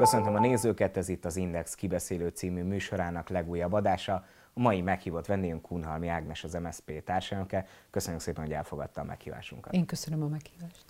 [0.00, 4.24] Köszöntöm a nézőket, ez itt az Index kibeszélő című műsorának legújabb adása.
[4.52, 7.66] A mai meghívott vendégünk Kunhalmi Ágnes, az MSZP társadalmake.
[7.90, 9.72] Köszönjük szépen, hogy elfogadta a meghívásunkat.
[9.72, 10.84] Én köszönöm a meghívást.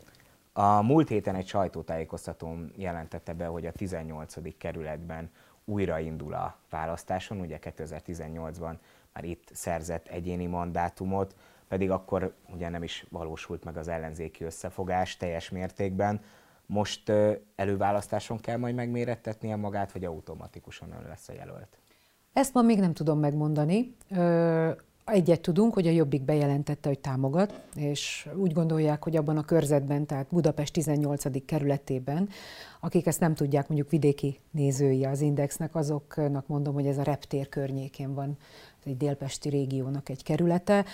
[0.53, 4.57] A múlt héten egy sajtótájékoztatón jelentette be, hogy a 18.
[4.59, 5.31] kerületben
[5.65, 8.75] újraindul a választáson, ugye 2018-ban
[9.13, 11.35] már itt szerzett egyéni mandátumot,
[11.69, 16.21] pedig akkor ugye nem is valósult meg az ellenzéki összefogás teljes mértékben.
[16.73, 17.13] Most
[17.57, 21.79] előválasztáson kell majd megmérettetnie magát, vagy automatikusan ön lesz a jelölt?
[22.33, 23.97] Ezt ma még nem tudom megmondani.
[25.05, 30.07] Egyet tudunk, hogy a Jobbik bejelentette, hogy támogat, és úgy gondolják, hogy abban a körzetben,
[30.07, 31.45] tehát Budapest 18.
[31.45, 32.29] kerületében,
[32.81, 37.49] akik ezt nem tudják, mondjuk vidéki nézői az Indexnek, azoknak mondom, hogy ez a reptér
[37.49, 38.37] környékén van
[38.85, 40.85] egy délpesti régiónak egy kerülete.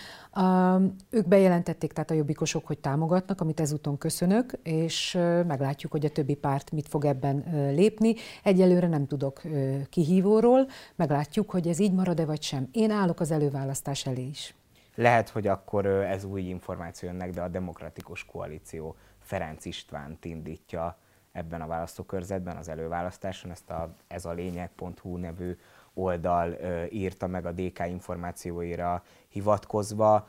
[1.10, 5.12] Ők bejelentették, tehát a jobbikosok, hogy támogatnak, amit ezúton köszönök, és
[5.46, 8.14] meglátjuk, hogy a többi párt mit fog ebben lépni.
[8.42, 9.42] Egyelőre nem tudok
[9.90, 12.68] kihívóról, meglátjuk, hogy ez így marad-e vagy sem.
[12.72, 14.54] Én állok az előválasztás elé is.
[14.94, 20.98] Lehet, hogy akkor ez új információ jönnek, de a Demokratikus Koalíció Ferenc Istvánt indítja
[21.36, 25.56] ebben a választókörzetben, az előválasztáson, ezt a ez a lényeg.hu nevű
[25.94, 26.56] oldal
[26.90, 30.28] írta meg a DK információira hivatkozva.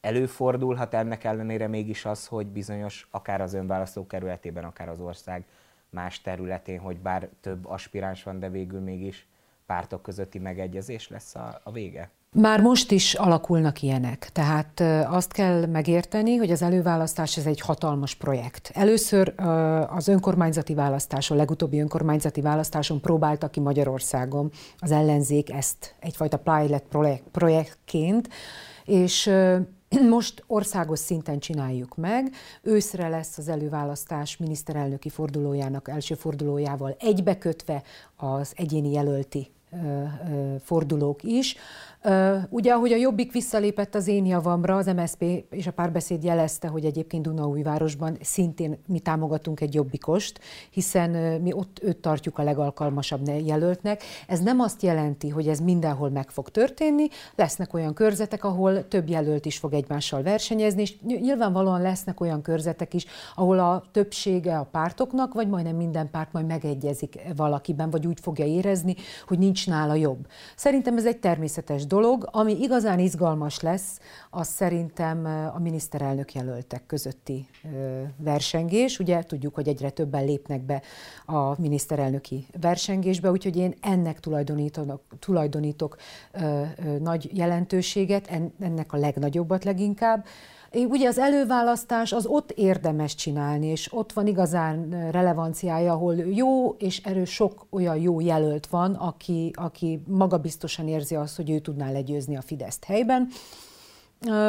[0.00, 5.44] Előfordulhat ennek ellenére mégis az, hogy bizonyos, akár az önválasztókerületében, akár az ország
[5.90, 9.28] más területén, hogy bár több aspiráns van, de végül mégis
[9.66, 12.10] pártok közötti megegyezés lesz a, a vége?
[12.36, 18.14] Már most is alakulnak ilyenek, tehát azt kell megérteni, hogy az előválasztás ez egy hatalmas
[18.14, 18.70] projekt.
[18.74, 19.34] Először
[19.88, 26.84] az önkormányzati választáson, legutóbbi önkormányzati választáson próbálta ki Magyarországon az ellenzék ezt egyfajta pilot
[27.30, 28.28] projektként,
[28.84, 29.30] és
[30.10, 32.32] most országos szinten csináljuk meg.
[32.62, 37.82] Őszre lesz az előválasztás miniszterelnöki fordulójának első fordulójával egybekötve
[38.16, 39.50] az egyéni jelölti
[40.62, 41.56] fordulók is.
[42.48, 46.84] Ugye, ahogy a Jobbik visszalépett az én javamra, az MSZP és a párbeszéd jelezte, hogy
[46.84, 50.40] egyébként Dunaújvárosban szintén mi támogatunk egy Jobbikost,
[50.70, 54.02] hiszen mi ott őt tartjuk a legalkalmasabb jelöltnek.
[54.26, 59.08] Ez nem azt jelenti, hogy ez mindenhol meg fog történni, lesznek olyan körzetek, ahol több
[59.08, 64.68] jelölt is fog egymással versenyezni, és nyilvánvalóan lesznek olyan körzetek is, ahol a többsége a
[64.70, 68.94] pártoknak, vagy majdnem minden párt majd megegyezik valakiben, vagy úgy fogja érezni,
[69.26, 70.26] hogy nincs nála jobb.
[70.56, 72.28] Szerintem ez egy természetes dolog.
[72.30, 75.24] Ami igazán izgalmas lesz, az szerintem
[75.54, 77.48] a miniszterelnök jelöltek közötti
[78.16, 78.98] versengés.
[78.98, 80.82] Ugye tudjuk, hogy egyre többen lépnek be
[81.24, 85.96] a miniszterelnöki versengésbe, úgyhogy én ennek tulajdonítok, tulajdonítok
[86.98, 88.30] nagy jelentőséget,
[88.60, 90.24] ennek a legnagyobbat leginkább.
[90.72, 96.98] Ugye az előválasztás az ott érdemes csinálni, és ott van igazán relevanciája, ahol jó és
[96.98, 102.36] erős sok olyan jó jelölt van, aki, aki magabiztosan érzi azt, hogy ő tudná legyőzni
[102.36, 103.28] a Fideszt helyben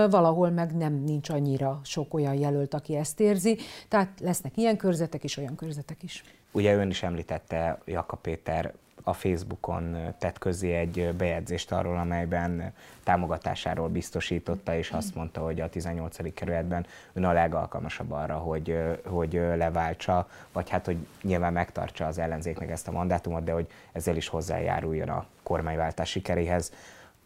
[0.09, 3.57] valahol meg nem nincs annyira sok olyan jelölt, aki ezt érzi,
[3.87, 6.23] tehát lesznek ilyen körzetek is, olyan körzetek is.
[6.51, 12.73] Ugye ön is említette, Jaka Péter a Facebookon tett közé egy bejegyzést arról, amelyben
[13.03, 16.33] támogatásáról biztosította, és azt mondta, hogy a 18.
[16.33, 22.69] kerületben ön a legalkalmasabb arra, hogy, hogy leváltsa, vagy hát, hogy nyilván megtartsa az ellenzéknek
[22.69, 26.71] ezt a mandátumot, de hogy ezzel is hozzájáruljon a kormányváltás sikeréhez.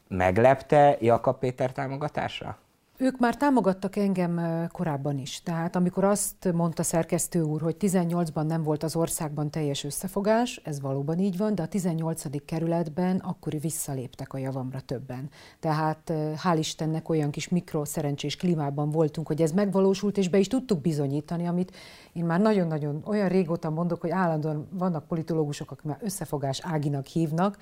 [0.08, 2.58] Meglepte Jakab Péter támogatása?
[2.98, 4.42] Ők már támogattak engem
[4.72, 5.42] korábban is.
[5.44, 10.82] Tehát amikor azt mondta szerkesztő úr, hogy 18-ban nem volt az országban teljes összefogás, ez
[10.82, 12.46] valóban így van, de a 18.
[12.46, 15.30] kerületben akkor visszaléptek a javamra többen.
[15.60, 16.14] Tehát
[16.44, 21.48] hál' Istennek olyan kis mikroszerencsés klímában voltunk, hogy ez megvalósult, és be is tudtuk bizonyítani,
[21.48, 21.76] amit
[22.16, 27.58] én már nagyon-nagyon olyan régóta mondok, hogy állandóan vannak politológusok, akik már összefogás áginak hívnak,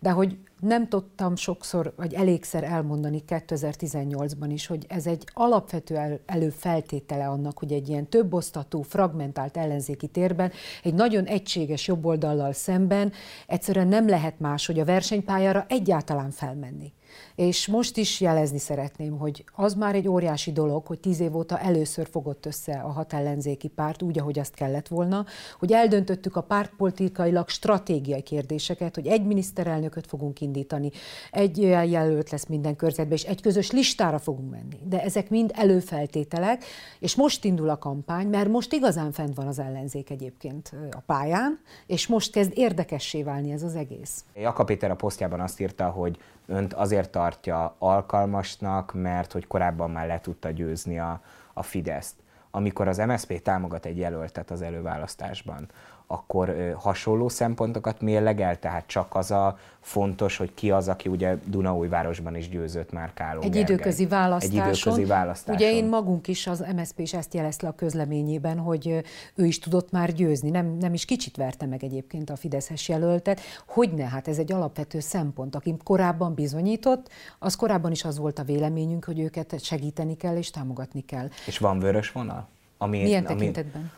[0.00, 7.28] de hogy nem tudtam sokszor, vagy elégszer elmondani 2018-ban is, hogy ez egy alapvető előfeltétele
[7.28, 10.52] annak, hogy egy ilyen többosztatú, fragmentált ellenzéki térben,
[10.82, 13.12] egy nagyon egységes jobboldallal szemben
[13.46, 16.92] egyszerűen nem lehet más, hogy a versenypályára egyáltalán felmenni.
[17.34, 21.58] És most is jelezni szeretném, hogy az már egy óriási dolog, hogy tíz év óta
[21.58, 25.24] először fogott össze a hat ellenzéki párt úgy, ahogy azt kellett volna,
[25.58, 30.90] hogy eldöntöttük a pártpolitikailag stratégiai kérdéseket, hogy egy miniszterelnököt fogunk indítani,
[31.30, 31.58] egy
[31.90, 34.78] jelölt lesz minden körzetben, és egy közös listára fogunk menni.
[34.84, 36.64] De ezek mind előfeltételek,
[36.98, 41.60] és most indul a kampány, mert most igazán fent van az ellenzék egyébként a pályán,
[41.86, 44.24] és most kezd érdekessé válni ez az egész.
[44.34, 50.06] Jakab Péter a posztjában azt írta, hogy önt azért tartja alkalmasnak, mert hogy korábban már
[50.06, 51.20] le tudta győzni a,
[51.52, 52.14] a Fideszt.
[52.50, 55.68] Amikor az MSZP támogat egy jelöltet az előválasztásban,
[56.10, 62.36] akkor hasonló szempontokat mérlegel, tehát csak az a fontos, hogy ki az, aki ugye Dunaújvárosban
[62.36, 64.60] is győzött már Káló Egy időközi választáson.
[64.60, 65.54] Egy időközi választáson.
[65.54, 69.90] Ugye én magunk is, az MSZP is ezt jelezte a közleményében, hogy ő is tudott
[69.90, 70.50] már győzni.
[70.50, 73.40] Nem, nem is kicsit verte meg egyébként a Fideszes jelöltet.
[73.66, 75.54] Hogyne, hát ez egy alapvető szempont.
[75.54, 77.08] Aki korábban bizonyított,
[77.38, 81.28] az korábban is az volt a véleményünk, hogy őket segíteni kell és támogatni kell.
[81.46, 82.48] És van vörös vonal?
[82.78, 83.90] Ami, Milyen tekintetben?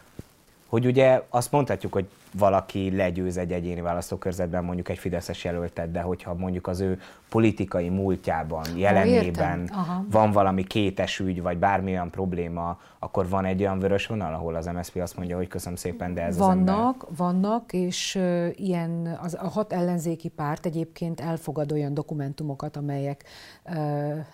[0.70, 6.00] Hogy ugye azt mondhatjuk, hogy valaki legyőz egy egyéni választókörzetben mondjuk egy Fideszes jelöltet, de
[6.00, 9.70] hogyha mondjuk az ő politikai múltjában, jelenében
[10.10, 14.66] van valami kétes ügy, vagy bármilyen probléma, akkor van egy olyan vörös vonal, ahol az
[14.66, 17.16] MSZP azt mondja, hogy köszönöm szépen, de ez Vannak, az ember...
[17.16, 23.24] vannak, és uh, ilyen az, a hat ellenzéki párt egyébként elfogad olyan dokumentumokat, amelyek
[23.64, 23.76] uh,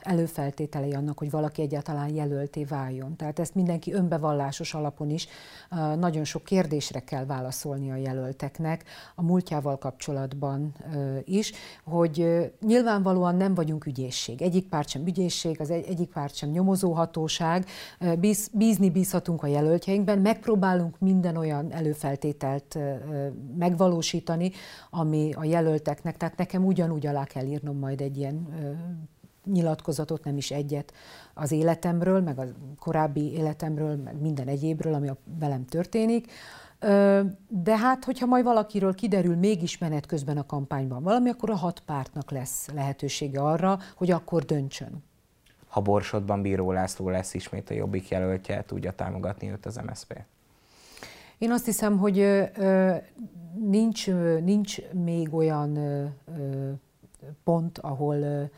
[0.01, 3.17] előfeltételei annak, hogy valaki egyáltalán jelölté váljon.
[3.17, 5.29] Tehát ezt mindenki önbevallásos alapon is
[5.71, 8.85] uh, nagyon sok kérdésre kell válaszolni a jelölteknek
[9.15, 10.75] a múltjával kapcsolatban
[11.25, 11.53] is,
[11.85, 14.43] hogy nyilvánvalóan nem vagyunk ügyészség.
[14.43, 17.67] Egyik párt sem ügyészség, az egy, egyik párt sem nyomozóhatóság.
[18.19, 22.79] Bíz, bízni bízhatunk a jelöltjeinkben, megpróbálunk minden olyan előfeltételt
[23.59, 24.51] megvalósítani,
[24.91, 28.49] ami a jelölteknek, tehát nekem ugyanúgy alá kell írnom majd egy ilyen
[29.53, 30.93] nyilatkozatot, nem is egyet
[31.35, 32.45] az életemről, meg a
[32.79, 36.33] korábbi életemről, meg minden egyébről, ami a velem történik.
[37.49, 41.81] De hát, hogyha majd valakiről kiderül mégis menet közben a kampányban valami, akkor a hat
[41.87, 45.05] pártnak lesz lehetősége arra, hogy akkor döntsön.
[45.69, 50.25] Ha Borsodban Bíró László lesz ismét a Jobbik jelöltje, tudja támogatni őt az MSZP?
[51.39, 52.49] Én azt hiszem, hogy
[53.55, 54.07] nincs,
[54.43, 55.79] nincs még olyan
[57.45, 58.51] pont, ahol,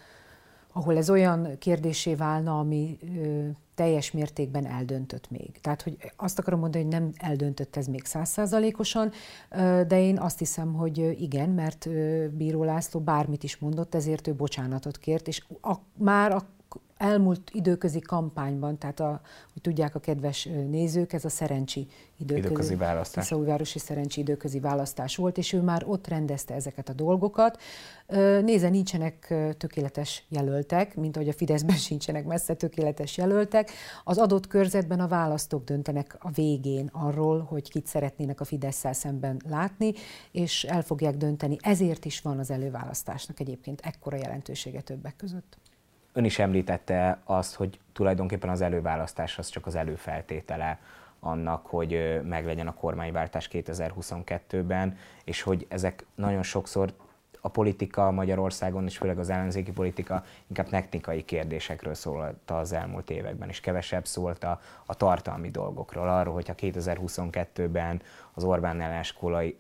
[0.79, 2.99] ahol ez olyan kérdésé válna, ami
[3.75, 5.61] teljes mértékben eldöntött még.
[5.61, 9.11] Tehát, hogy azt akarom mondani, hogy nem eldöntött ez még százszázalékosan,
[9.87, 11.89] de én azt hiszem, hogy igen, mert
[12.31, 16.43] Bíró László bármit is mondott, ezért ő bocsánatot kért, és a, már a
[16.99, 19.21] elmúlt időközi kampányban, tehát a,
[19.53, 21.87] hogy tudják a kedves nézők, ez a szerencsi
[22.17, 23.33] időközi, időközi választás.
[23.33, 27.59] Újvárosi szerencsi időközi választás volt, és ő már ott rendezte ezeket a dolgokat.
[28.43, 33.71] Nézze, nincsenek tökéletes jelöltek, mint ahogy a Fideszben sincsenek messze tökéletes jelöltek.
[34.05, 39.41] Az adott körzetben a választók döntenek a végén arról, hogy kit szeretnének a fidesz szemben
[39.49, 39.93] látni,
[40.31, 41.57] és el fogják dönteni.
[41.61, 45.59] Ezért is van az előválasztásnak egyébként ekkora jelentősége többek között.
[46.19, 50.79] Ön is említette azt, hogy tulajdonképpen az előválasztás az csak az előfeltétele
[51.21, 56.93] annak, hogy meglegyen a kormányváltás 2022-ben, és hogy ezek nagyon sokszor
[57.41, 63.49] a politika Magyarországon, és főleg az ellenzéki politika inkább technikai kérdésekről szólt az elmúlt években,
[63.49, 68.03] és kevesebb szólt a, a tartalmi dolgokról, arról, hogyha 2022-ben
[68.35, 69.17] az Orbán ellenes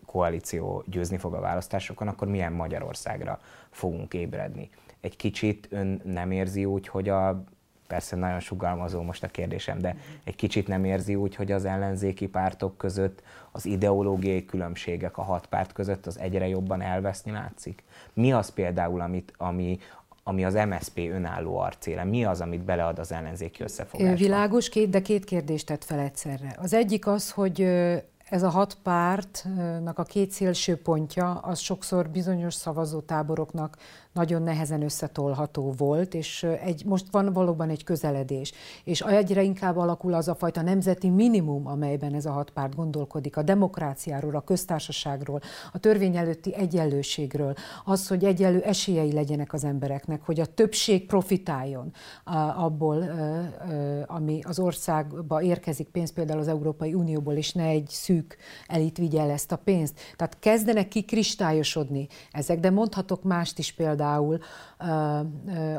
[0.06, 3.38] koalíció győzni fog a választásokon, akkor milyen Magyarországra
[3.70, 7.44] fogunk ébredni egy kicsit ön nem érzi úgy, hogy a
[7.88, 12.26] persze nagyon sugalmazó most a kérdésem, de egy kicsit nem érzi úgy, hogy az ellenzéki
[12.26, 13.22] pártok között
[13.52, 17.82] az ideológiai különbségek a hat párt között az egyre jobban elveszni látszik?
[18.12, 19.78] Mi az például, amit, ami,
[20.22, 22.04] ami az MSP önálló arcéle?
[22.04, 24.16] Mi az, amit belead az ellenzéki összefogásba?
[24.16, 26.56] Világos, két, de két kérdést tett fel egyszerre.
[26.58, 27.62] Az egyik az, hogy
[28.31, 33.76] ez a hat pártnak a két szélső pontja, az sokszor bizonyos szavazótáboroknak
[34.12, 38.53] nagyon nehezen összetolható volt, és egy, most van valóban egy közeledés.
[38.84, 43.36] És egyre inkább alakul az a fajta nemzeti minimum, amelyben ez a hat párt gondolkodik,
[43.36, 45.41] a demokráciáról, a köztársaságról,
[45.72, 51.93] a törvény előtti egyenlőségről, az, hogy egyenlő esélyei legyenek az embereknek, hogy a többség profitáljon
[52.56, 53.05] abból,
[54.06, 58.36] ami az országba érkezik pénz, például az Európai Unióból, és ne egy szűk
[58.67, 60.00] elit vigye el ezt a pénzt.
[60.17, 64.38] Tehát kezdenek kikristályosodni ezek, de mondhatok mást is például, például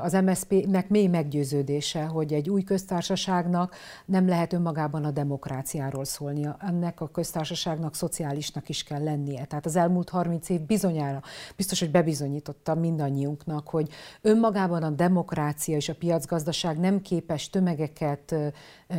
[0.01, 6.57] az MSZP-nek mély meggyőződése, hogy egy új köztársaságnak nem lehet önmagában a demokráciáról szólnia.
[6.59, 9.45] Ennek a köztársaságnak szociálisnak is kell lennie.
[9.45, 11.21] Tehát az elmúlt 30 év bizonyára
[11.55, 13.89] biztos, hogy bebizonyította mindannyiunknak, hogy
[14.21, 18.35] önmagában a demokrácia és a piacgazdaság nem képes tömegeket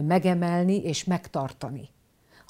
[0.03, 1.89] megemelni és megtartani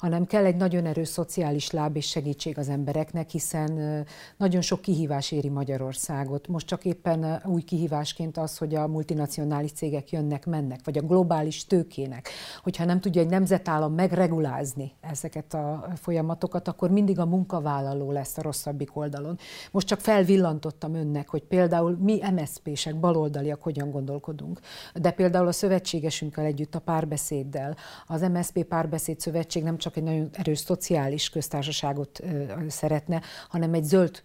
[0.01, 4.05] hanem kell egy nagyon erős szociális láb és segítség az embereknek, hiszen
[4.37, 6.47] nagyon sok kihívás éri Magyarországot.
[6.47, 11.65] Most csak éppen új kihívásként az, hogy a multinacionális cégek jönnek, mennek, vagy a globális
[11.65, 12.29] tőkének.
[12.63, 18.41] Hogyha nem tudja egy nemzetállam megregulázni ezeket a folyamatokat, akkor mindig a munkavállaló lesz a
[18.41, 19.37] rosszabbik oldalon.
[19.71, 24.59] Most csak felvillantottam önnek, hogy például mi MSZP-sek, baloldaliak hogyan gondolkodunk.
[24.93, 27.75] De például a szövetségesünkkel együtt, a párbeszéddel,
[28.07, 32.19] az MSZP párbeszéd szövetség nem csak csak egy nagyon erős szociális köztársaságot
[32.67, 34.23] szeretne, hanem egy zöld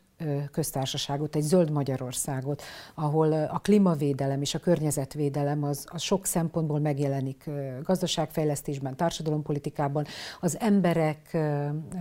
[0.50, 2.62] köztársaságot, egy zöld Magyarországot,
[2.94, 7.50] ahol a klímavédelem és a környezetvédelem az, az sok szempontból megjelenik
[7.82, 10.06] gazdaságfejlesztésben, társadalompolitikában,
[10.40, 11.38] az emberek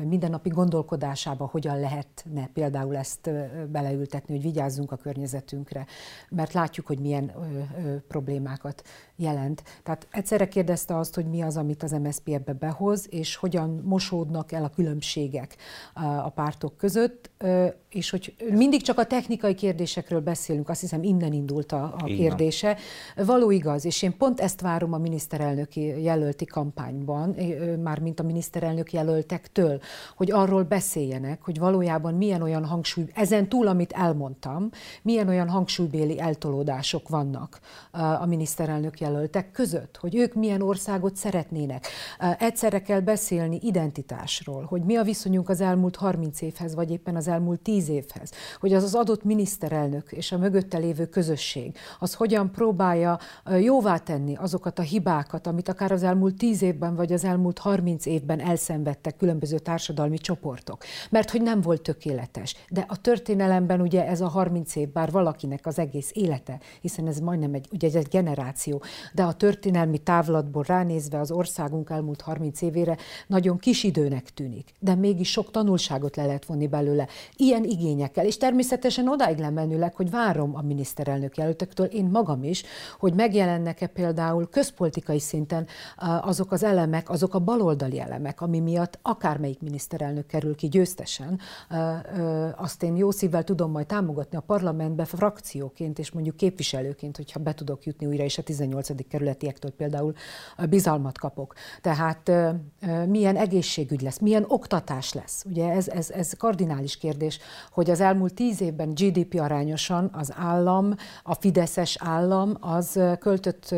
[0.04, 3.30] mindennapi gondolkodásába hogyan lehetne például ezt
[3.70, 5.86] beleültetni, hogy vigyázzunk a környezetünkre,
[6.30, 7.32] mert látjuk, hogy milyen
[8.08, 8.84] problémákat
[9.16, 9.64] jelent.
[9.84, 14.52] Tehát egyszerre kérdezte azt, hogy mi az, amit az MSZP ebbe behoz, és hogyan mosódnak
[14.52, 15.56] el a különbségek
[16.24, 17.30] a pártok között,
[17.90, 22.78] és hogy mindig csak a technikai kérdésekről beszélünk, azt hiszem innen indult a, a kérdése.
[23.16, 27.36] Való igaz, és én pont ezt várom a miniszterelnöki jelölti kampányban,
[27.84, 29.80] már mint a miniszterelnök jelöltektől,
[30.16, 34.70] hogy arról beszéljenek, hogy valójában milyen olyan hangsúly, ezen túl, amit elmondtam,
[35.02, 37.60] milyen olyan hangsúlybéli eltolódások vannak
[38.20, 41.88] a miniszterelnök jelöltek között, hogy ők milyen országot szeretnének.
[42.40, 47.28] Egyszerre kell beszélni identitásról, hogy mi a viszonyunk az elmúlt 30 évhez, vagy éppen az
[47.28, 47.95] elmúlt 10 évhez,
[48.60, 53.20] hogy az az adott miniszterelnök és a mögötte lévő közösség, az hogyan próbálja
[53.60, 58.06] jóvá tenni azokat a hibákat, amit akár az elmúlt 10 évben, vagy az elmúlt 30
[58.06, 60.84] évben elszenvedtek különböző társadalmi csoportok.
[61.10, 62.56] Mert hogy nem volt tökéletes.
[62.70, 67.20] De a történelemben ugye ez a 30 év, bár valakinek az egész élete, hiszen ez
[67.20, 68.82] majdnem egy, ugye egy generáció,
[69.14, 72.98] de a történelmi távlatból ránézve az országunk elmúlt 30 évére
[73.28, 77.08] nagyon kis időnek tűnik, de mégis sok tanulságot le lehet vonni belőle.
[77.36, 82.64] Ilyen igényekkel, és természetesen odáig lemenőleg, hogy várom a miniszterelnök jelöltektől, én magam is,
[83.00, 85.68] hogy megjelennek-e például közpolitikai szinten
[86.22, 91.40] azok az elemek, azok a baloldali elemek, ami miatt akármelyik miniszterelnök kerül ki győztesen,
[92.56, 97.54] azt én jó szívvel tudom majd támogatni a parlamentbe frakcióként és mondjuk képviselőként, hogyha be
[97.54, 99.08] tudok jutni újra, és a 18 8.
[99.08, 100.14] kerületiektől például
[100.70, 101.54] bizalmat kapok.
[101.82, 102.32] Tehát
[103.08, 105.44] milyen egészségügy lesz, milyen oktatás lesz.
[105.50, 107.40] Ugye ez, ez, ez kardinális kérdés,
[107.76, 113.76] hogy az elmúlt tíz évben GDP arányosan az állam, a fideszes állam az költött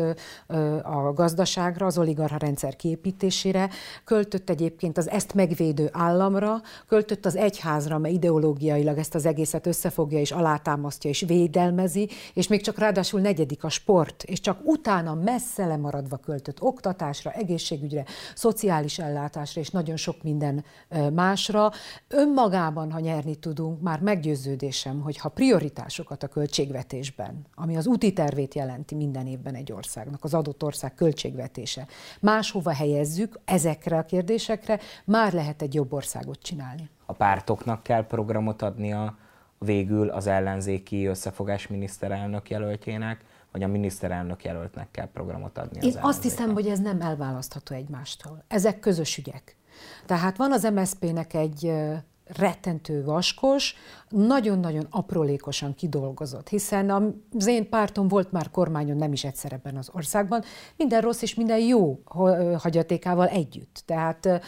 [0.82, 3.68] a gazdaságra, az oligarha rendszer kiépítésére,
[4.04, 10.18] költött egyébként az ezt megvédő államra, költött az egyházra, mert ideológiailag ezt az egészet összefogja
[10.18, 15.66] és alátámasztja és védelmezi, és még csak ráadásul negyedik a sport, és csak utána messze
[15.66, 20.64] lemaradva költött oktatásra, egészségügyre, szociális ellátásra és nagyon sok minden
[21.12, 21.70] másra.
[22.08, 28.54] Önmagában, ha nyerni tudunk, már meggyőződésem, hogy ha prioritásokat a költségvetésben, ami az úti tervét
[28.54, 31.86] jelenti minden évben egy országnak, az adott ország költségvetése,
[32.20, 36.90] máshova helyezzük ezekre a kérdésekre, már lehet egy jobb országot csinálni.
[37.06, 39.16] A pártoknak kell programot adnia
[39.58, 45.86] végül az ellenzéki összefogás miniszterelnök jelöltjének, hogy a miniszterelnök jelöltnek kell programot adni.
[45.86, 48.44] Én azt hiszem, hogy ez nem elválasztható egymástól.
[48.48, 49.56] Ezek közös ügyek.
[50.06, 51.72] Tehát van az MSZP-nek egy
[52.36, 53.74] rettentő vaskos,
[54.08, 56.90] nagyon-nagyon aprólékosan kidolgozott, hiszen
[57.38, 60.42] az én pártom volt már kormányon nem is egyszer ebben az országban,
[60.76, 62.00] minden rossz és minden jó
[62.58, 63.82] hagyatékával együtt.
[63.86, 64.40] Tehát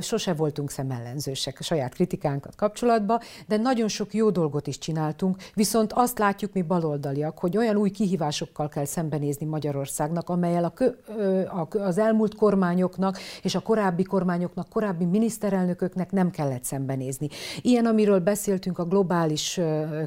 [0.00, 5.92] sose voltunk szemellenzősek a saját kritikánkat kapcsolatban, de nagyon sok jó dolgot is csináltunk, viszont
[5.92, 12.34] azt látjuk mi baloldaliak, hogy olyan új kihívásokkal kell szembenézni Magyarországnak, amelyel a, az elmúlt
[12.34, 17.15] kormányoknak és a korábbi kormányoknak, korábbi miniszterelnököknek nem kellett szembenézni.
[17.62, 19.60] Ilyen, amiről beszéltünk, a globális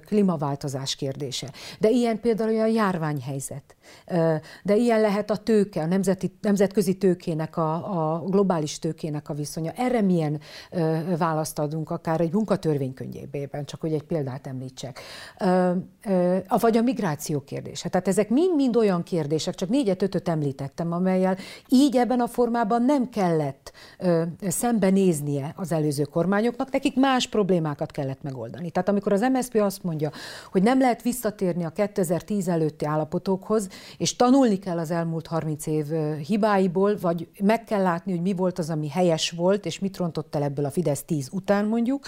[0.05, 1.51] klímaváltozás kérdése.
[1.79, 3.75] De ilyen például a járványhelyzet.
[4.63, 7.73] De ilyen lehet a tőke, a nemzeti, nemzetközi tőkének, a,
[8.15, 9.71] a globális tőkének a viszonya.
[9.71, 10.39] Erre milyen
[11.17, 14.99] választ adunk, akár egy munkatörvénykönyvében, csak hogy egy példát említsek.
[16.59, 17.89] Vagy a migráció kérdése.
[17.89, 23.71] Tehát ezek mind-mind olyan kérdések, csak négyet-ötöt említettem, amelyel így ebben a formában nem kellett
[24.47, 28.71] szembenéznie az előző kormányoknak, nekik más problémákat kellett megoldani.
[28.71, 30.11] Tehát amikor az MSZP azt mondja,
[30.51, 33.67] hogy nem lehet visszatérni a 2010 előtti állapotokhoz,
[33.97, 35.85] és tanulni kell az elmúlt 30 év
[36.27, 40.35] hibáiból, vagy meg kell látni, hogy mi volt az, ami helyes volt, és mit rontott
[40.35, 42.05] el ebből a Fidesz 10 után mondjuk,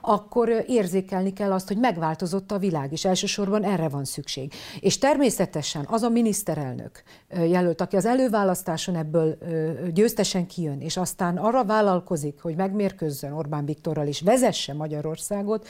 [0.00, 4.52] akkor érzékelni kell azt, hogy megváltozott a világ, és elsősorban erre van szükség.
[4.80, 9.38] És természetesen az a miniszterelnök jelölt, aki az előválasztáson ebből
[9.92, 15.66] győztesen kijön, és aztán arra vállalkozik, hogy megmérkőzzön Orbán Viktorral és vezesse Magyarországot,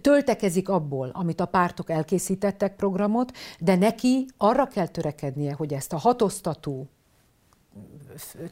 [0.00, 5.96] töltekezik abból, amit a pártok elkészítettek programot, de neki arra kell törekednie, hogy ezt a
[5.96, 6.88] hatosztatú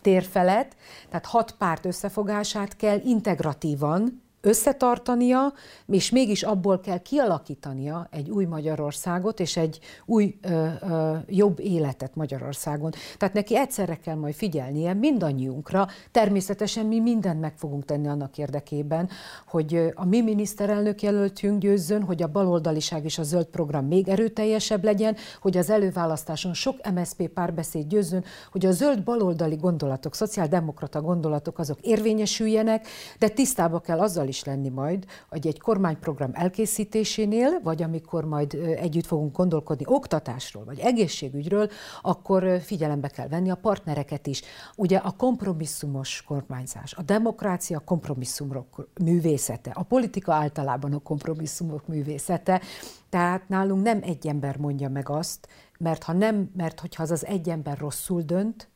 [0.02, 0.76] térfelet,
[1.08, 5.52] tehát hat párt összefogását kell integratívan összetartania,
[5.86, 12.14] és mégis abból kell kialakítania egy új Magyarországot és egy új ö, ö, jobb életet
[12.14, 12.90] Magyarországon.
[13.18, 15.86] Tehát neki egyszerre kell majd figyelnie mindannyiunkra.
[16.10, 19.08] Természetesen mi mindent meg fogunk tenni annak érdekében,
[19.46, 24.84] hogy a mi miniszterelnök jelöltünk győzzön, hogy a baloldaliság és a zöld program még erőteljesebb
[24.84, 31.58] legyen, hogy az előválasztáson sok MSZP párbeszéd győzzön, hogy a zöld baloldali gondolatok, szociáldemokrata gondolatok
[31.58, 32.86] azok érvényesüljenek,
[33.18, 39.06] de tisztába kell azzal is lenni majd, hogy egy kormányprogram elkészítésénél, vagy amikor majd együtt
[39.06, 41.68] fogunk gondolkodni oktatásról, vagy egészségügyről,
[42.02, 44.42] akkor figyelembe kell venni a partnereket is.
[44.76, 52.60] Ugye a kompromisszumos kormányzás, a demokrácia a kompromisszumok művészete, a politika általában a kompromisszumok művészete,
[53.08, 57.26] tehát nálunk nem egy ember mondja meg azt, mert ha nem, mert hogyha az az
[57.26, 58.68] egy ember rosszul dönt,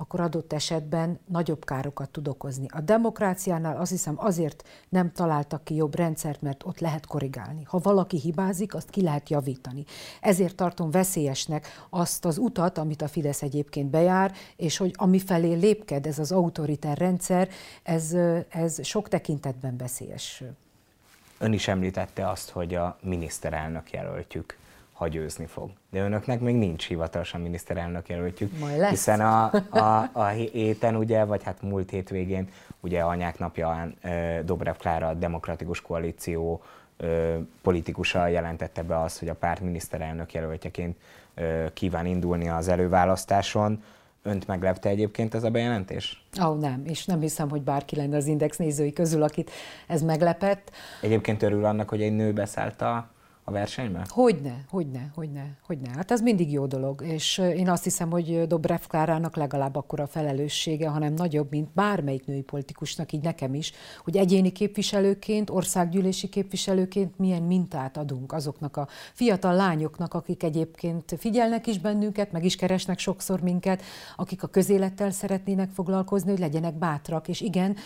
[0.00, 2.66] akkor adott esetben nagyobb károkat tud okozni.
[2.68, 7.62] A demokráciánál azt hiszem azért nem találtak ki jobb rendszert, mert ott lehet korrigálni.
[7.64, 9.84] Ha valaki hibázik, azt ki lehet javítani.
[10.20, 15.52] Ezért tartom veszélyesnek azt az utat, amit a Fidesz egyébként bejár, és hogy ami felé
[15.52, 17.48] lépked ez az autoritár rendszer,
[17.82, 18.16] ez,
[18.48, 20.42] ez sok tekintetben veszélyes.
[21.38, 24.58] Ön is említette azt, hogy a miniszterelnök jelöltjük
[25.00, 25.70] ha győzni fog.
[25.90, 28.52] De önöknek még nincs hivatalosan miniszterelnök jelöltjük,
[28.88, 32.48] hiszen a, a, a héten ugye, vagy hát múlt hétvégén
[32.80, 33.94] ugye anyák napján
[34.44, 36.62] Dobrev Klára a Demokratikus Koalíció
[37.62, 40.96] politikusa jelentette be azt, hogy a párt miniszterelnök jelöltjeként
[41.72, 43.82] kíván indulni az előválasztáson.
[44.22, 46.24] Önt meglepte egyébként ez a bejelentés?
[46.42, 49.50] Ó, oh, nem, és nem hiszem, hogy bárki lenne az Index nézői közül, akit
[49.86, 50.70] ez meglepett.
[51.00, 53.08] Egyébként örül annak, hogy egy nő beszállt a
[53.44, 54.06] a versenyben?
[54.08, 55.90] Hogyne, hogyne, hogyne, hogyne.
[55.94, 60.88] Hát ez mindig jó dolog, és én azt hiszem, hogy Dobrev Klárának legalább akkora felelőssége,
[60.88, 63.72] hanem nagyobb, mint bármelyik női politikusnak, így nekem is,
[64.04, 71.66] hogy egyéni képviselőként, országgyűlési képviselőként milyen mintát adunk azoknak a fiatal lányoknak, akik egyébként figyelnek
[71.66, 73.82] is bennünket, meg is keresnek sokszor minket,
[74.16, 77.76] akik a közélettel szeretnének foglalkozni, hogy legyenek bátrak, és igen,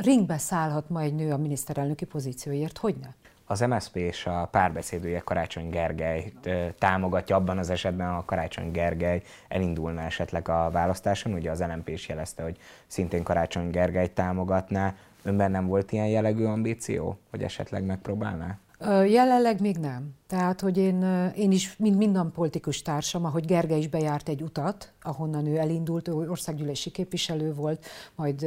[0.00, 3.08] ringbe szállhat ma egy nő a miniszterelnöki pozícióért, hogy ne?
[3.46, 6.32] Az MSZP és a párbeszédője Karácsony Gergely
[6.78, 11.32] támogatja abban az esetben, ha Karácsony Gergely elindulna esetleg a választáson.
[11.32, 14.94] Ugye az LMP is jelezte, hogy szintén Karácsony Gergely támogatná.
[15.22, 18.58] Önben nem volt ilyen jellegű ambíció, hogy esetleg megpróbálná?
[19.06, 20.14] Jelenleg még nem.
[20.34, 21.02] Tehát, hogy én,
[21.36, 26.08] én is, mint minden politikus társam, ahogy Gergely is bejárt egy utat, ahonnan ő elindult,
[26.08, 28.46] ő országgyűlési képviselő volt, majd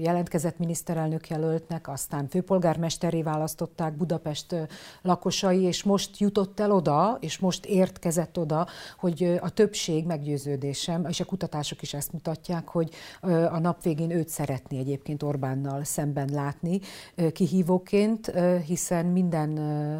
[0.00, 4.54] jelentkezett miniszterelnök jelöltnek, aztán főpolgármesteré választották Budapest
[5.02, 8.66] lakosai, és most jutott el oda, és most értkezett oda,
[8.98, 12.90] hogy a többség meggyőződésem, és a kutatások is ezt mutatják, hogy
[13.50, 16.80] a nap végén őt szeretné egyébként Orbánnal szemben látni
[17.32, 18.32] kihívóként,
[18.66, 19.54] hiszen minden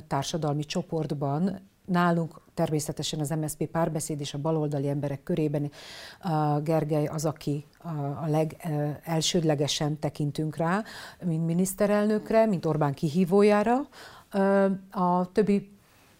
[0.06, 5.70] társadalmi csoport csoportban nálunk természetesen az MSZP párbeszéd és a baloldali emberek körében
[6.20, 7.64] a Gergely az, aki
[8.22, 10.84] a legelsődlegesen tekintünk rá,
[11.24, 13.88] mint miniszterelnökre, mint Orbán kihívójára.
[14.90, 15.70] A többi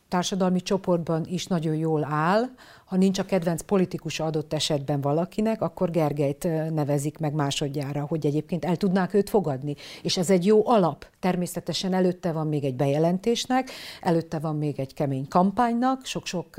[0.08, 2.42] társadalmi csoportban is nagyon jól áll.
[2.87, 8.64] Ha nincs a kedvenc politikus adott esetben valakinek, akkor Gergelyt nevezik meg másodjára, hogy egyébként
[8.64, 9.75] el tudnák őt fogadni.
[10.03, 11.07] És ez egy jó alap.
[11.20, 13.70] Természetesen előtte van még egy bejelentésnek,
[14.01, 16.55] előtte van még egy kemény kampánynak, sok-sok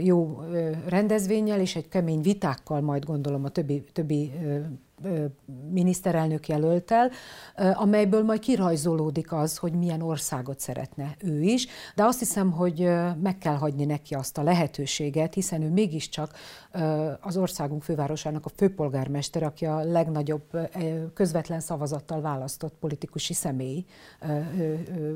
[0.00, 0.40] jó
[0.88, 4.32] rendezvényel és egy kemény vitákkal majd gondolom a többi, többi
[5.70, 7.10] miniszterelnök jelöltel,
[7.74, 12.90] amelyből majd kirajzolódik az, hogy milyen országot szeretne ő is, de azt hiszem, hogy
[13.22, 16.30] meg kell hagyni neki azt a lehetőséget, hiszen ő mégiscsak
[17.20, 20.42] az országunk fővárosának a főpolgármester, aki a legnagyobb
[21.14, 23.84] közvetlen szavazattal választott politikusi személy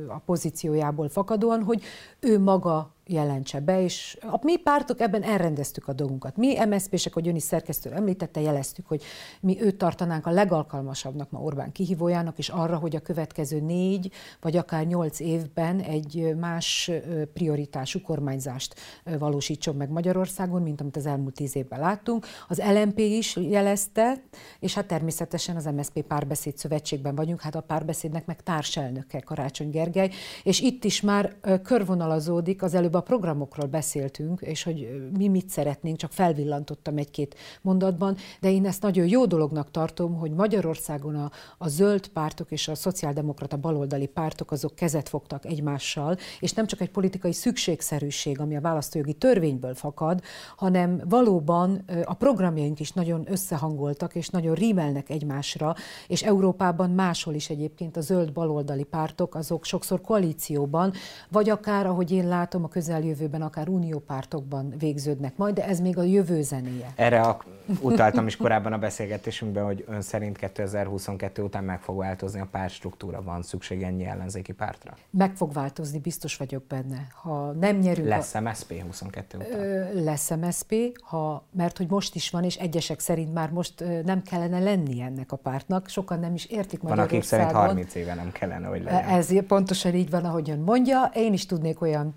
[0.09, 1.83] a pozíciójából fakadóan, hogy
[2.21, 6.37] ő maga jelentse be, és a mi pártok ebben elrendeztük a dolgunkat.
[6.37, 9.03] Mi MSZP-sek, hogy ön is szerkesztő említette, jeleztük, hogy
[9.41, 14.57] mi őt tartanánk a legalkalmasabbnak ma Orbán kihívójának, és arra, hogy a következő négy vagy
[14.57, 16.91] akár nyolc évben egy más
[17.35, 18.75] prioritású kormányzást
[19.19, 22.27] valósítson meg Magyarországon, mint amit az elmúlt tíz évben láttunk.
[22.49, 24.23] Az LMP is jelezte,
[24.61, 30.11] és hát természetesen az MSZP párbeszéd szövetségben vagyunk, hát a párbeszédnek meg társelnöke Karácsony Gergely,
[30.43, 35.97] és itt is már körvonalazódik, az előbb a programokról beszéltünk, és hogy mi mit szeretnénk,
[35.97, 41.69] csak felvillantottam egy-két mondatban, de én ezt nagyon jó dolognak tartom, hogy Magyarországon a, a
[41.69, 46.91] zöld pártok és a szociáldemokrata baloldali pártok azok kezet fogtak egymással, és nem csak egy
[46.91, 50.23] politikai szükségszerűség, ami a választójogi törvényből fakad,
[50.57, 55.75] hanem valóban a programjaink is nagyon összehangoltak, és nagyon rímelnek egymásra,
[56.07, 60.93] és Európában máshol is egyébként a zöld baloldali pártok, azok sokszor koalícióban,
[61.31, 66.03] vagy akár, ahogy én látom, a közeljövőben akár uniópártokban végződnek majd, de ez még a
[66.03, 66.93] jövő zenéje.
[66.95, 67.39] Erre a,
[67.81, 73.23] utaltam is korábban a beszélgetésünkben, hogy ön szerint 2022 után meg fog változni a pártstruktúra,
[73.23, 74.95] van szükség ennyi ellenzéki pártra?
[75.11, 77.07] Meg fog változni, biztos vagyok benne.
[77.23, 78.09] Ha nem nyerünk...
[78.09, 78.41] Lesz a...
[78.41, 79.61] MSZP 22 után?
[79.61, 84.23] Ö, lesz MSZP, ha, mert hogy most is van, és egyesek szerint már most nem
[84.23, 88.33] kellene lenni ennek a pártnak, sokan nem is értik Van, akik szerint 30 éve nem
[88.33, 89.09] kellene, hogy legyen.
[89.09, 91.11] Ez pontosan így van, ahogy ön mondja.
[91.15, 92.15] Én is tudnék olyan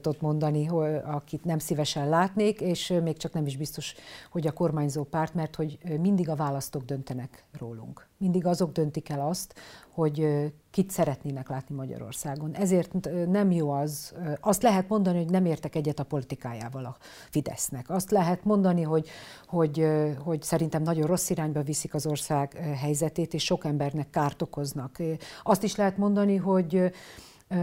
[0.00, 0.68] pártot mondani,
[1.04, 3.94] akit nem szívesen látnék, és még csak nem is biztos,
[4.30, 8.08] hogy a kormányzó párt, mert hogy mindig a választók döntenek rólunk.
[8.16, 9.54] Mindig azok döntik el azt,
[9.90, 10.26] hogy
[10.70, 12.54] kit szeretnének látni Magyarországon.
[12.54, 16.96] Ezért nem jó az, azt lehet mondani, hogy nem értek egyet a politikájával a
[17.30, 17.90] Fidesznek.
[17.90, 19.08] Azt lehet mondani, hogy,
[19.46, 19.86] hogy,
[20.24, 24.98] hogy szerintem nagyon rossz irányba viszik az ország helyzetét, és sok embernek kárt okoznak.
[25.42, 26.92] Azt is lehet mondani, hogy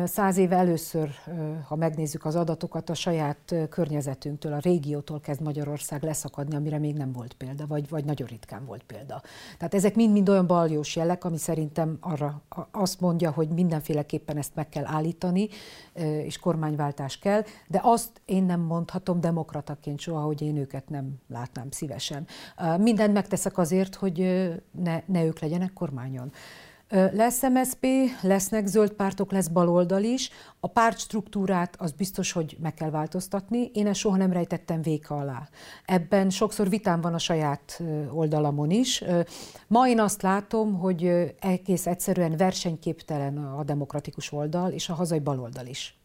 [0.05, 1.09] Száz éve először,
[1.67, 7.11] ha megnézzük az adatokat, a saját környezetünktől, a régiótól kezd Magyarország leszakadni, amire még nem
[7.11, 9.21] volt példa, vagy, vagy nagyon ritkán volt példa.
[9.57, 14.69] Tehát ezek mind-mind olyan baljós jelek, ami szerintem arra azt mondja, hogy mindenféleképpen ezt meg
[14.69, 15.47] kell állítani,
[16.23, 21.71] és kormányváltás kell, de azt én nem mondhatom demokrataként soha, hogy én őket nem látnám
[21.71, 22.27] szívesen.
[22.77, 24.17] Mindent megteszek azért, hogy
[24.71, 26.31] ne, ne ők legyenek kormányon.
[26.89, 27.85] Lesz MSZP,
[28.21, 30.29] lesznek zöld pártok, lesz baloldal is.
[30.59, 33.71] A pártstruktúrát az biztos, hogy meg kell változtatni.
[33.73, 35.47] Én ezt soha nem rejtettem véka alá.
[35.85, 39.03] Ebben sokszor vitám van a saját oldalamon is.
[39.67, 45.65] Ma én azt látom, hogy egész egyszerűen versenyképtelen a demokratikus oldal és a hazai baloldal
[45.65, 45.97] is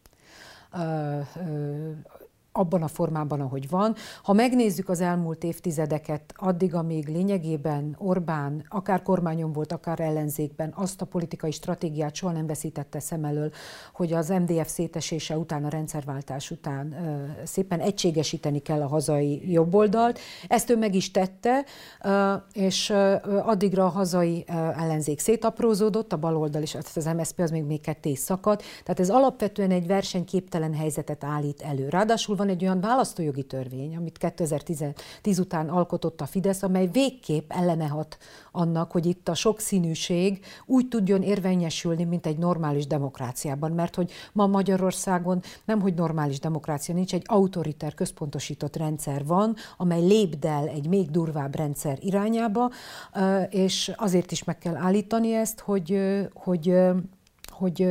[2.55, 3.95] abban a formában, ahogy van.
[4.23, 11.01] Ha megnézzük az elmúlt évtizedeket, addig, amíg lényegében Orbán akár kormányon volt, akár ellenzékben, azt
[11.01, 13.51] a politikai stratégiát soha nem veszítette szem elől,
[13.93, 16.95] hogy az MDF szétesése után, a rendszerváltás után
[17.43, 20.19] szépen egységesíteni kell a hazai jobboldalt.
[20.47, 21.65] Ezt ő meg is tette,
[22.53, 22.93] és
[23.43, 28.63] addigra a hazai ellenzék szétaprózódott, a baloldal is, az MSZP az még, még ketté szakadt.
[28.83, 31.89] Tehát ez alapvetően egy versenyképtelen helyzetet állít elő.
[31.89, 37.87] Ráadásul van egy olyan választójogi törvény, amit 2010 után alkotott a Fidesz, amely végképp ellene
[37.87, 38.17] hat
[38.51, 43.71] annak, hogy itt a sokszínűség úgy tudjon érvényesülni, mint egy normális demokráciában.
[43.71, 50.01] Mert hogy ma Magyarországon nem, hogy normális demokrácia nincs, egy autoriter, központosított rendszer van, amely
[50.01, 52.71] lépdel egy még durvább rendszer irányába,
[53.49, 55.99] és azért is meg kell állítani ezt, hogy,
[56.33, 56.73] hogy
[57.57, 57.87] hogy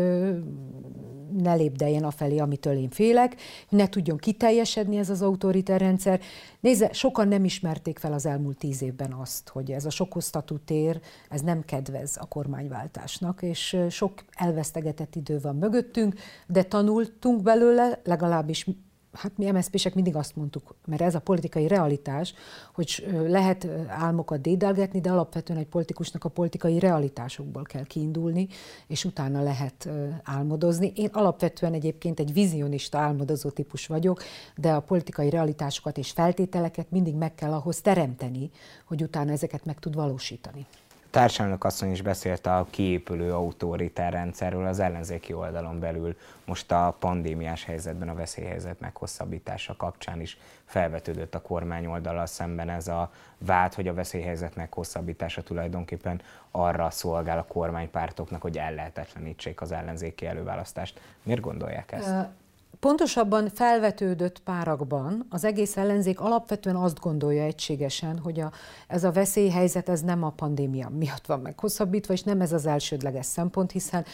[1.39, 3.37] ne lépdeljen afelé, amitől én félek,
[3.69, 6.21] ne tudjon kiteljesedni ez az autoriter rendszer.
[6.61, 11.01] Nézze, sokan nem ismerték fel az elmúlt tíz évben azt, hogy ez a sokosztatú tér,
[11.29, 16.15] ez nem kedvez a kormányváltásnak, és sok elvesztegetett idő van mögöttünk,
[16.47, 18.67] de tanultunk belőle, legalábbis
[19.13, 22.35] hát mi MSZP-sek mindig azt mondtuk, mert ez a politikai realitás,
[22.75, 28.49] hogy lehet álmokat dédelgetni, de alapvetően egy politikusnak a politikai realitásokból kell kiindulni,
[28.87, 29.89] és utána lehet
[30.23, 30.93] álmodozni.
[30.95, 34.23] Én alapvetően egyébként egy vizionista álmodozó típus vagyok,
[34.57, 38.51] de a politikai realitásokat és feltételeket mindig meg kell ahhoz teremteni,
[38.85, 40.67] hogy utána ezeket meg tud valósítani
[41.13, 46.17] társadalmak asszony is beszélt a kiépülő autoritár rendszerről az ellenzéki oldalon belül.
[46.45, 52.89] Most a pandémiás helyzetben a veszélyhelyzet meghosszabbítása kapcsán is felvetődött a kormány oldalal szemben ez
[52.89, 56.21] a vád, hogy a veszélyhelyzet meghosszabbítása tulajdonképpen
[56.51, 61.01] arra szolgál a kormánypártoknak, hogy ellehetetlenítsék az ellenzéki előválasztást.
[61.23, 62.42] Miért gondolják ezt?
[62.83, 68.53] Pontosabban felvetődött párakban az egész ellenzék alapvetően azt gondolja egységesen, hogy a,
[68.89, 73.27] ez a veszélyhelyzet ez nem a pandémia miatt van meghosszabbítva, és nem ez az elsődleges
[73.27, 74.05] szempont, hiszen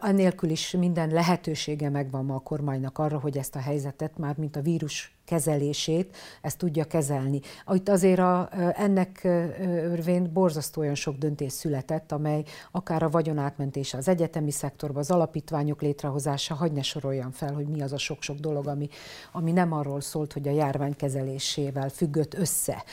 [0.00, 4.56] annélkül is minden lehetősége megvan ma a kormánynak arra, hogy ezt a helyzetet már, mint
[4.56, 7.40] a vírus kezelését, ezt tudja kezelni.
[7.72, 9.20] Itt azért a, ennek
[9.68, 15.82] örvén borzasztó olyan sok döntés született, amely akár a vagyonátmentése az egyetemi szektorba, az alapítványok
[15.82, 18.88] létrehozása, hagyj ne soroljam fel, hogy mi az a sok-sok dolog, ami,
[19.32, 22.84] ami nem arról szólt, hogy a járvány kezelésével függött össze.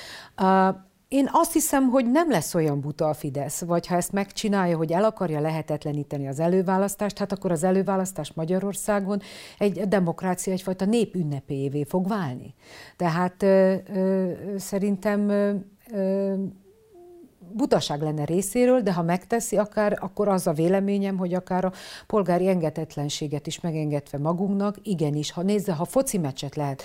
[1.11, 4.91] Én azt hiszem, hogy nem lesz olyan buta a Fidesz, vagy ha ezt megcsinálja, hogy
[4.91, 9.21] el akarja lehetetleníteni az előválasztást, hát akkor az előválasztás Magyarországon
[9.57, 12.53] egy demokrácia egyfajta népünnepévé fog válni.
[12.95, 16.33] Tehát ö, ö, szerintem ö,
[17.53, 21.71] butaság lenne részéről, de ha megteszi, akár, akkor az a véleményem, hogy akár a
[22.07, 26.83] polgári engedetlenséget is megengedve magunknak, igenis, ha nézze, ha foci meccset lehet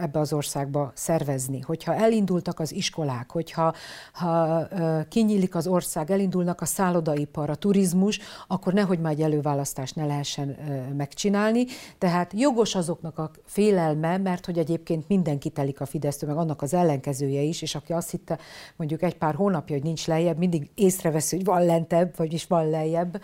[0.00, 3.74] ebbe az országba szervezni, hogyha elindultak az iskolák, hogyha
[4.12, 4.68] ha
[5.08, 10.56] kinyílik az ország, elindulnak a szállodaipar, a turizmus, akkor nehogy már egy előválasztást ne lehessen
[10.96, 11.64] megcsinálni.
[11.98, 16.74] Tehát jogos azoknak a félelme, mert hogy egyébként mindenki telik a Fidesztől, meg annak az
[16.74, 18.38] ellenkezője is, és aki azt hitte
[18.76, 23.22] mondjuk egy pár hónapja, hogy nincs lejjebb, mindig észrevesz, hogy van lentebb, vagyis van lejjebb.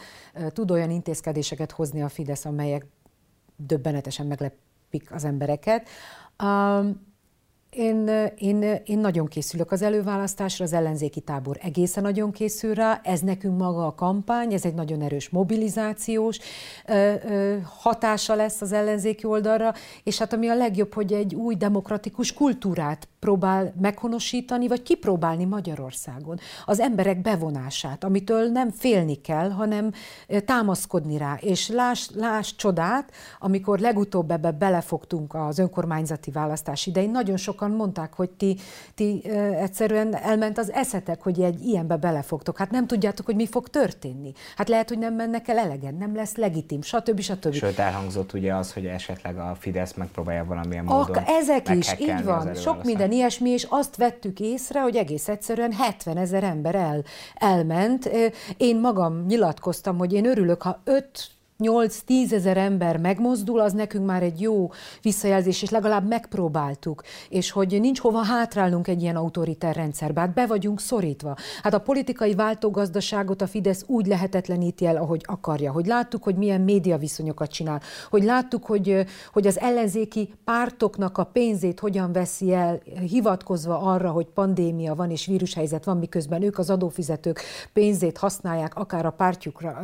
[0.49, 2.87] Tud olyan intézkedéseket hozni a Fidesz, amelyek
[3.57, 5.89] döbbenetesen meglepik az embereket.
[7.71, 13.21] Én, én, én nagyon készülök az előválasztásra, az ellenzéki tábor egészen nagyon készül rá, ez
[13.21, 16.39] nekünk maga a kampány, ez egy nagyon erős mobilizációs
[16.87, 21.55] ö, ö, hatása lesz az ellenzéki oldalra, és hát ami a legjobb, hogy egy új
[21.55, 26.39] demokratikus kultúrát próbál meghonosítani, vagy kipróbálni Magyarországon.
[26.65, 29.93] Az emberek bevonását, amitől nem félni kell, hanem
[30.45, 31.39] támaszkodni rá.
[31.41, 38.14] És láss, láss csodát, amikor legutóbb ebbe belefogtunk az önkormányzati választás idején, nagyon sokan mondták,
[38.14, 38.57] hogy ti,
[38.94, 39.23] ti
[39.61, 42.59] egyszerűen elment az eszetek, hogy egy ilyenbe belefogtok.
[42.59, 44.33] Hát nem tudjátok, hogy mi fog történni.
[44.57, 47.20] Hát lehet, hogy nem mennek el elegen, nem lesz legitim, stb.
[47.20, 47.53] stb.
[47.53, 52.25] Sőt, elhangzott ugye az, hogy esetleg a Fidesz megpróbálja valamilyen módon Ak, Ezek is, így
[52.25, 52.55] van.
[52.55, 58.11] Sok minden ilyesmi, és azt vettük észre, hogy egész egyszerűen 70 ezer ember el, elment.
[58.57, 64.23] Én magam nyilatkoztam, hogy én örülök, ha 5 8-10 ezer ember megmozdul, az nekünk már
[64.23, 64.70] egy jó
[65.03, 70.46] visszajelzés, és legalább megpróbáltuk, és hogy nincs hova hátrálnunk egy ilyen autoritár rendszerbe, hát be
[70.46, 71.37] vagyunk szorítva.
[71.62, 76.61] Hát a politikai váltógazdaságot a Fidesz úgy lehetetleníti el, ahogy akarja, hogy láttuk, hogy milyen
[76.61, 82.81] média viszonyokat csinál, hogy láttuk, hogy, hogy az ellenzéki pártoknak a pénzét hogyan veszi el,
[83.09, 87.40] hivatkozva arra, hogy pandémia van és vírushelyzet van, miközben ők az adófizetők
[87.73, 89.81] pénzét használják akár a pártjukra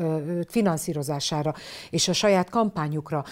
[0.48, 1.54] finanszírozására
[1.90, 3.24] és a saját kampányukra,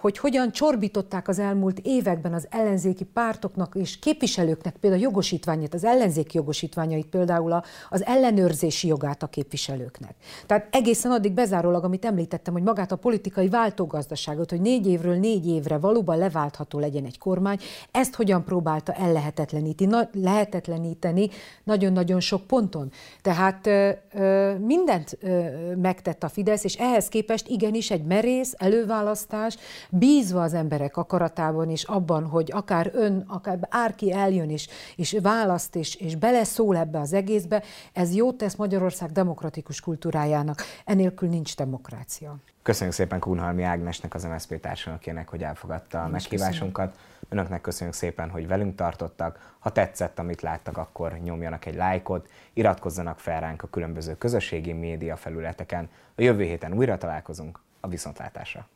[0.00, 5.84] hogy hogyan csorbították az elmúlt években az ellenzéki pártoknak és képviselőknek például a jogosítványát, az
[5.84, 10.14] ellenzéki jogosítványait, például az ellenőrzési jogát a képviselőknek.
[10.46, 15.48] Tehát egészen addig bezárólag, amit említettem, hogy magát a politikai váltógazdaságot, hogy négy évről négy
[15.48, 17.58] évre valóban leváltható legyen egy kormány,
[17.90, 21.28] ezt hogyan próbálta ellehetetleníteni, lehetetleníteni
[21.64, 22.90] nagyon-nagyon sok ponton.
[23.22, 25.44] Tehát ö, ö, mindent ö,
[25.76, 29.56] megtett a Fidesz, és ehhez képest igen, igenis egy merész előválasztás,
[29.90, 35.76] bízva az emberek akaratában és abban, hogy akár ön, akár árki eljön és, és választ
[35.76, 40.62] és, és beleszól ebbe az egészbe, ez jót tesz Magyarország demokratikus kultúrájának.
[40.84, 42.36] Enélkül nincs demokrácia.
[42.62, 46.90] Köszönjük szépen Kunhalmi Ágnesnek, az MSZP társadalmakének, hogy elfogadta a meghívásunkat.
[46.90, 47.15] Köszönöm.
[47.28, 49.54] Önöknek köszönjük szépen, hogy velünk tartottak.
[49.58, 55.16] Ha tetszett, amit láttak, akkor nyomjanak egy lájkot, iratkozzanak fel ránk a különböző közösségi média
[55.16, 55.88] felületeken.
[56.14, 58.68] A jövő héten újra találkozunk a viszontlátásra.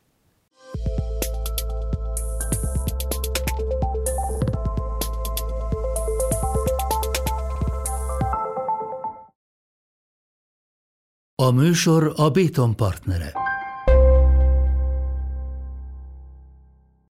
[11.35, 13.50] A műsor a Béton partnere.